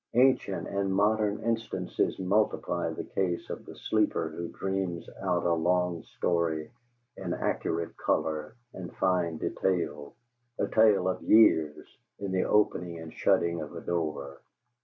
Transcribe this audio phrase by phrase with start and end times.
[0.15, 6.01] Ancient and modern instances multiply the case of the sleeper who dreams out a long
[6.01, 6.71] story
[7.17, 10.15] in accurate color and fine detail,
[10.57, 11.85] a tale of years,
[12.17, 14.41] in the opening and shutting of a door.